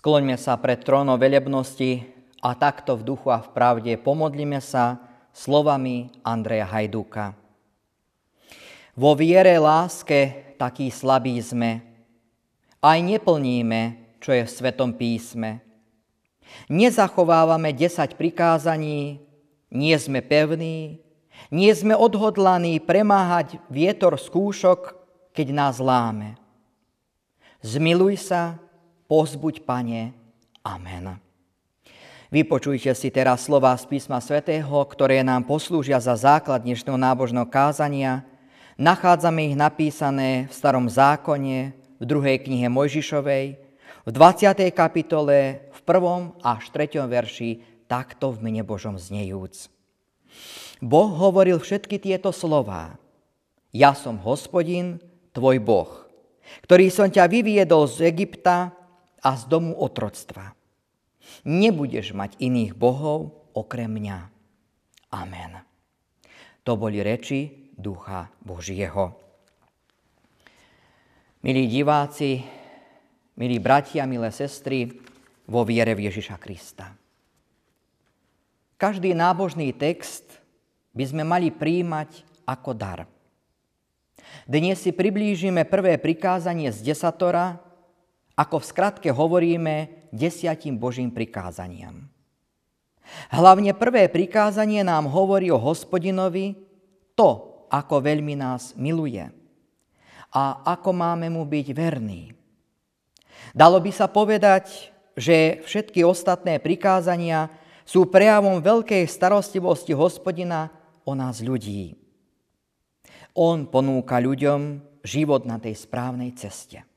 [0.00, 2.08] Skloňme sa pred trónom velebnosti
[2.40, 4.96] a takto v duchu a v pravde pomodlíme sa
[5.36, 7.36] slovami Andreja Hajduka.
[8.96, 11.84] Vo viere, láske takí slabí sme,
[12.80, 15.60] aj neplníme, čo je v Svetom písme.
[16.72, 19.20] Nezachovávame desať prikázaní,
[19.68, 20.96] nie sme pevní,
[21.52, 24.96] nie sme odhodlaní premáhať vietor skúšok,
[25.36, 26.40] keď nás láme.
[27.60, 28.56] Zmiluj sa,
[29.10, 30.14] pozbuď, Pane.
[30.62, 31.18] Amen.
[32.30, 38.22] Vypočujte si teraz slova z písma svätého, ktoré nám poslúžia za základ dnešného nábožného kázania.
[38.78, 43.58] Nachádzame ich napísané v starom zákone, v druhej knihe Mojžišovej,
[44.06, 44.70] v 20.
[44.70, 49.66] kapitole, v prvom až treťom verši, takto v mene Božom znejúc.
[50.78, 52.94] Boh hovoril všetky tieto slová.
[53.74, 55.02] Ja som hospodin,
[55.34, 55.90] tvoj Boh,
[56.62, 58.79] ktorý som ťa vyviedol z Egypta
[59.20, 60.56] a z domu otroctva.
[61.44, 64.18] Nebudeš mať iných bohov okrem mňa.
[65.12, 65.60] Amen.
[66.64, 69.16] To boli reči Ducha Božieho.
[71.40, 72.44] Milí diváci,
[73.40, 74.92] milí bratia, milé sestry,
[75.48, 76.92] vo viere v Ježiša Krista.
[78.76, 80.40] Každý nábožný text
[80.92, 83.08] by sme mali príjmať ako dar.
[84.46, 87.69] Dnes si priblížime prvé prikázanie z desatora,
[88.40, 92.08] ako v skratke hovoríme desiatim Božím prikázaniam.
[93.28, 96.56] Hlavne prvé prikázanie nám hovorí o hospodinovi
[97.12, 99.28] to, ako veľmi nás miluje
[100.32, 102.32] a ako máme mu byť verní.
[103.52, 107.50] Dalo by sa povedať, že všetky ostatné prikázania
[107.82, 110.70] sú prejavom veľkej starostlivosti hospodina
[111.02, 111.98] o nás ľudí.
[113.34, 116.89] On ponúka ľuďom život na tej správnej ceste.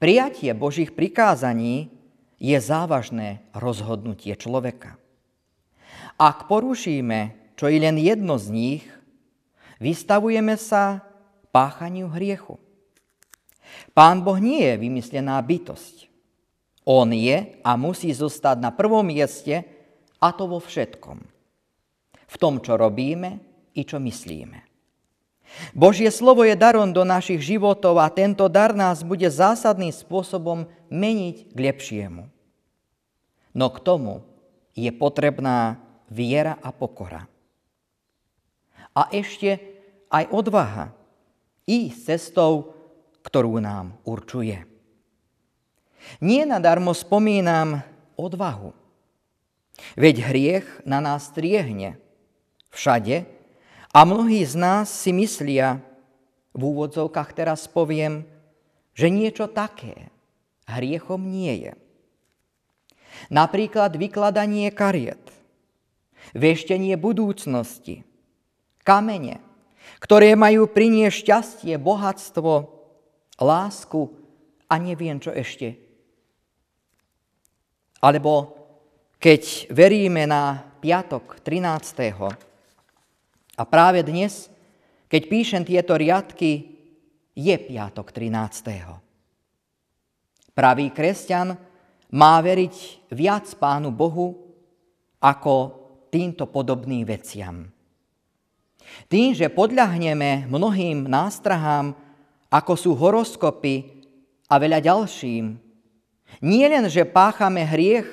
[0.00, 1.92] Prijatie Božích prikázaní
[2.40, 4.96] je závažné rozhodnutie človeka.
[6.16, 8.84] Ak porušíme čo i len jedno z nich,
[9.84, 11.04] vystavujeme sa
[11.52, 12.56] páchaniu hriechu.
[13.92, 16.08] Pán Boh nie je vymyslená bytosť.
[16.88, 19.60] On je a musí zostať na prvom mieste
[20.16, 21.18] a to vo všetkom.
[22.30, 23.44] V tom, čo robíme
[23.76, 24.69] i čo myslíme.
[25.74, 31.36] Božie slovo je darom do našich životov a tento dar nás bude zásadným spôsobom meniť
[31.52, 32.22] k lepšiemu.
[33.50, 34.22] No k tomu
[34.78, 37.26] je potrebná viera a pokora.
[38.94, 39.58] A ešte
[40.10, 40.90] aj odvaha
[41.66, 42.74] ísť cestou,
[43.22, 44.66] ktorú nám určuje.
[46.18, 47.84] Nie nadarmo spomínam
[48.16, 48.74] odvahu.
[49.94, 52.00] Veď hriech na nás triehne.
[52.70, 53.26] Všade,
[53.90, 55.82] a mnohí z nás si myslia,
[56.50, 58.26] v úvodzovkách teraz poviem,
[58.94, 60.10] že niečo také
[60.66, 61.72] hriechom nie je.
[63.30, 65.20] Napríklad vykladanie kariet,
[66.34, 68.06] veštenie budúcnosti,
[68.86, 69.42] kamene,
[69.98, 72.80] ktoré majú priniesť šťastie, bohatstvo,
[73.40, 74.10] lásku
[74.70, 75.76] a neviem čo ešte.
[78.00, 78.56] Alebo
[79.20, 82.16] keď veríme na piatok 13
[83.60, 84.48] a práve dnes,
[85.04, 86.80] keď píšem tieto riadky,
[87.36, 88.96] je piatok 13.
[90.56, 91.52] Pravý kresťan
[92.16, 94.32] má veriť viac Pánu Bohu
[95.20, 95.54] ako
[96.08, 97.68] týmto podobným veciam.
[99.12, 101.92] Tým, že podľahneme mnohým nástrahám,
[102.48, 104.08] ako sú horoskopy
[104.48, 105.60] a veľa ďalším,
[106.40, 108.08] nie len, že páchame hriech,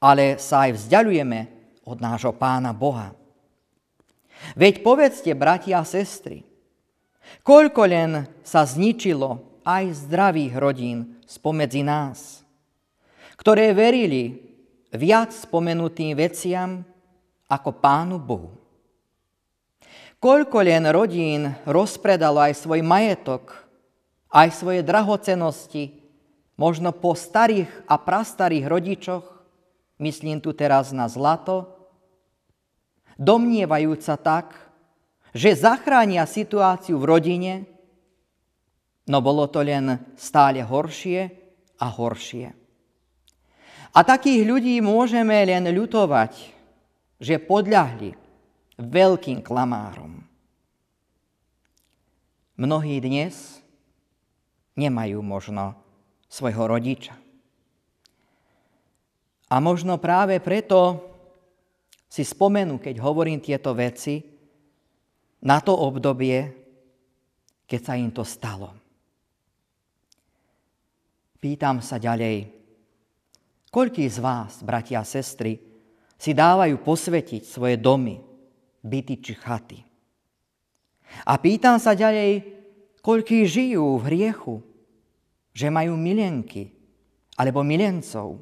[0.00, 1.40] ale sa aj vzdialujeme
[1.84, 3.12] od nášho Pána Boha.
[4.54, 6.44] Veď povedzte, bratia a sestry,
[7.42, 8.10] koľko len
[8.44, 12.44] sa zničilo aj zdravých rodín spomedzi nás,
[13.40, 14.54] ktoré verili
[14.94, 16.84] viac spomenutým veciam
[17.50, 18.54] ako Pánu Bohu.
[20.22, 23.68] Koľko len rodín rozpredalo aj svoj majetok,
[24.32, 26.00] aj svoje drahocenosti,
[26.56, 29.24] možno po starých a prastarých rodičoch,
[30.00, 31.73] myslím tu teraz na zlato,
[33.18, 34.46] domnievajúca tak,
[35.34, 37.54] že zachránia situáciu v rodine,
[39.10, 41.20] no bolo to len stále horšie
[41.82, 42.46] a horšie.
[43.94, 46.32] A takých ľudí môžeme len ľutovať,
[47.22, 48.14] že podľahli
[48.78, 50.18] veľkým klamárom.
[52.58, 53.62] Mnohí dnes
[54.74, 55.78] nemajú možno
[56.26, 57.14] svojho rodiča.
[59.50, 61.13] A možno práve preto
[62.14, 64.22] si spomenú, keď hovorím tieto veci,
[65.42, 66.46] na to obdobie,
[67.66, 68.70] keď sa im to stalo.
[71.42, 72.54] Pýtam sa ďalej,
[73.74, 75.58] koľký z vás, bratia a sestry,
[76.14, 78.22] si dávajú posvetiť svoje domy,
[78.86, 79.82] byty či chaty?
[81.26, 82.46] A pýtam sa ďalej,
[83.02, 84.62] koľký žijú v hriechu,
[85.50, 86.70] že majú milenky
[87.34, 88.38] alebo milencov.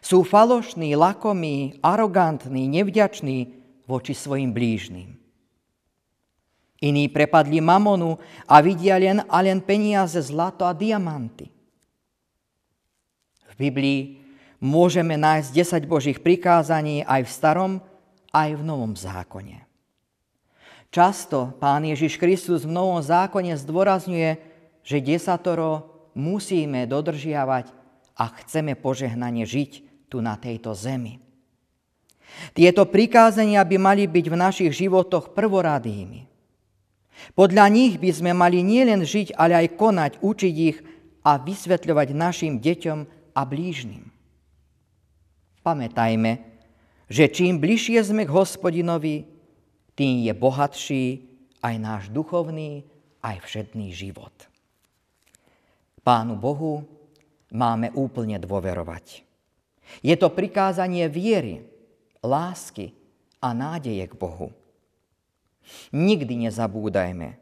[0.00, 3.38] Sú falošní, lakomí, arogantní, nevďační
[3.86, 5.18] voči svojim blížným.
[6.82, 8.18] Iní prepadli mamonu
[8.50, 11.46] a vidia len a len peniaze, zlato a diamanty.
[13.52, 14.18] V Biblii
[14.58, 15.50] môžeme nájsť
[15.86, 17.72] 10 Božích prikázaní aj v starom,
[18.34, 19.62] aj v novom zákone.
[20.92, 24.30] Často pán Ježiš Kristus v novom zákone zdôrazňuje,
[24.82, 27.81] že desatoro musíme dodržiavať
[28.16, 29.70] a chceme požehnanie žiť
[30.12, 31.22] tu na tejto zemi.
[32.56, 36.28] Tieto prikázania by mali byť v našich životoch prvoradými.
[37.36, 40.78] Podľa nich by sme mali nielen žiť, ale aj konať, učiť ich
[41.22, 42.98] a vysvetľovať našim deťom
[43.36, 44.10] a blížnym.
[45.62, 46.42] Pamätajme,
[47.06, 49.28] že čím bližšie sme k hospodinovi,
[49.94, 51.04] tým je bohatší
[51.62, 52.82] aj náš duchovný,
[53.22, 54.32] aj všedný život.
[56.02, 56.82] Pánu Bohu
[57.52, 59.22] máme úplne dôverovať.
[60.00, 61.68] Je to prikázanie viery,
[62.24, 62.96] lásky
[63.38, 64.48] a nádeje k Bohu.
[65.92, 67.36] Nikdy nezabúdajme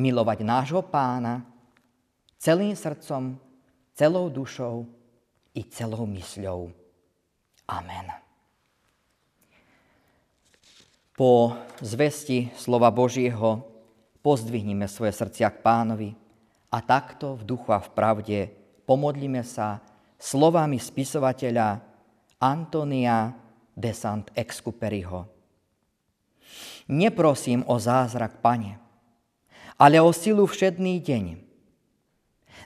[0.00, 1.44] milovať nášho pána
[2.40, 3.36] celým srdcom,
[3.92, 4.88] celou dušou
[5.52, 6.72] i celou mysľou.
[7.68, 8.08] Amen.
[11.14, 11.52] Po
[11.84, 13.60] zvesti slova Božieho
[14.24, 16.10] pozdvihnime svoje srdcia k pánovi
[16.72, 18.38] a takto v duchu a v pravde
[18.90, 19.78] pomodlíme sa
[20.18, 21.78] slovami spisovateľa
[22.42, 23.30] Antonia
[23.70, 25.30] de Sant Excuperiho.
[26.90, 28.82] Neprosím o zázrak, pane,
[29.78, 31.24] ale o silu všedný deň.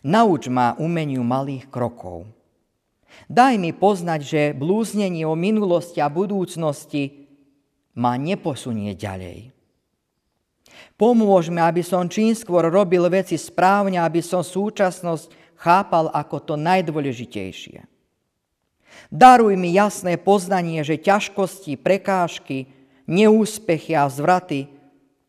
[0.08, 2.24] Nauč ma umeniu malých krokov.
[3.28, 7.28] Daj mi poznať, že blúznenie o minulosti a budúcnosti
[7.94, 9.53] ma neposunie ďalej.
[10.94, 16.54] Pomôž mi, aby som čím skôr robil veci správne, aby som súčasnosť chápal ako to
[16.54, 17.82] najdôležitejšie.
[19.10, 22.70] Daruj mi jasné poznanie, že ťažkosti, prekážky,
[23.10, 24.70] neúspechy a zvraty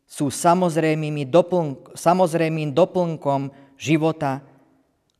[0.06, 4.40] sú samozrejmým, doplnk, samozrejmým doplnkom života,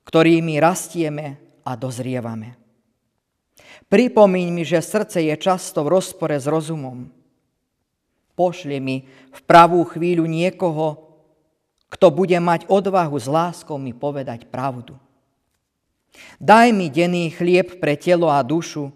[0.06, 2.55] ktorými rastieme a dozrievame.
[3.90, 7.11] Pripomíň mi, že srdce je často v rozpore s rozumom
[8.36, 11.02] pošli mi v pravú chvíľu niekoho,
[11.88, 15.00] kto bude mať odvahu s láskou mi povedať pravdu.
[16.36, 18.92] Daj mi denný chlieb pre telo a dušu,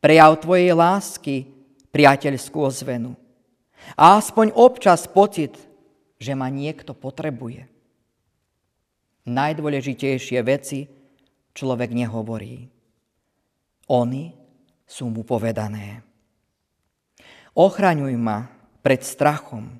[0.00, 1.48] prejav Tvojej lásky,
[1.92, 3.16] priateľskú ozvenu.
[3.96, 5.56] A aspoň občas pocit,
[6.20, 7.64] že ma niekto potrebuje.
[9.24, 10.88] Najdôležitejšie veci
[11.56, 12.68] človek nehovorí.
[13.88, 14.32] Oni
[14.84, 16.09] sú mu povedané.
[17.54, 18.48] Ochraňuj ma
[18.80, 19.76] pred strachom,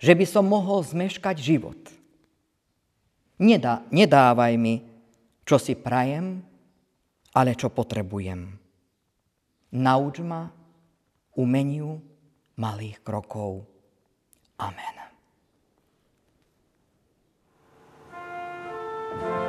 [0.00, 1.78] že by som mohol zmeškať život.
[3.36, 4.80] Nedá, nedávaj mi,
[5.44, 6.40] čo si prajem,
[7.36, 8.48] ale čo potrebujem.
[9.76, 10.48] Nauč ma
[11.36, 12.00] umeniu
[12.56, 13.68] malých krokov.
[14.56, 14.96] Amen.
[19.16, 19.45] sky.